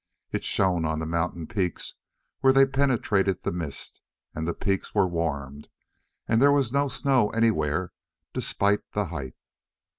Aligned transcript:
It 0.31 0.43
shone 0.43 0.83
on 0.83 0.97
the 0.97 1.05
mountain 1.05 1.45
peaks 1.45 1.93
where 2.39 2.51
they 2.51 2.65
penetrated 2.65 3.43
the 3.43 3.51
mist, 3.51 4.01
and 4.33 4.47
the 4.47 4.53
peaks 4.55 4.95
were 4.95 5.07
warmed, 5.07 5.67
and 6.27 6.41
there 6.41 6.51
was 6.51 6.73
no 6.73 6.87
snow 6.87 7.29
anywhere 7.29 7.91
despite 8.33 8.79
the 8.93 9.05
height. 9.05 9.35